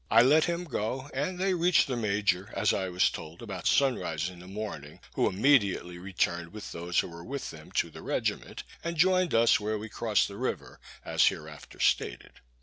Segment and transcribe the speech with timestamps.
[0.09, 4.29] I let him go; and they reached the major, as I was told, about sunrise
[4.31, 8.63] in the morning, who immediately returned with those who were with him to the regiment,
[8.83, 12.39] and joined us where we crossed the river, as hereafter stated.